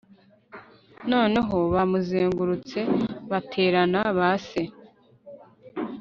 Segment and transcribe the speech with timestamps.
[1.11, 2.79] Noneho bamuzengurutse
[3.29, 4.63] baterana ba Se